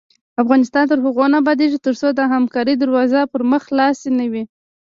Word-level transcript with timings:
افغانستان 0.41 0.83
تر 0.91 0.99
هغو 1.05 1.25
نه 1.31 1.37
ابادیږي، 1.41 1.79
ترڅو 1.87 2.07
د 2.13 2.21
همکارۍ 2.33 2.75
دروازې 2.79 3.21
پر 3.31 3.41
مخ 3.51 3.61
خلاصې 3.69 4.09
نه 4.19 4.25
وي. 4.31 4.43